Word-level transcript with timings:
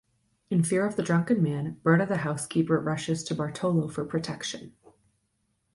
In 0.49 0.63
fear 0.63 0.83
of 0.87 0.95
the 0.95 1.03
drunken 1.03 1.43
man, 1.43 1.79
Berta 1.83 2.07
the 2.07 2.17
housekeeper 2.17 2.79
rushes 2.79 3.23
to 3.25 3.35
Bartolo 3.35 3.87
for 3.87 4.03
protection. 4.03 4.73